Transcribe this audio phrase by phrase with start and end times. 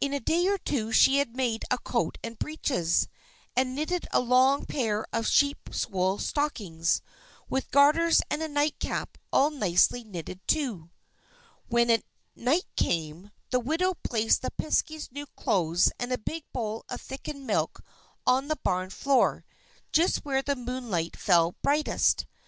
[0.00, 3.08] In a day or two she had made a coat and breeches,
[3.56, 7.02] and knitted a long pair of sheep's wool stockings,
[7.50, 10.90] with garters and a nightcap all nicely knitted, too.
[11.66, 12.00] When
[12.36, 17.44] night came, the widow placed the Piskey's new clothes and a big bowl of thickened
[17.44, 17.82] milk
[18.24, 19.44] on the barn floor,
[19.90, 22.24] just where the moonlight fell brightest.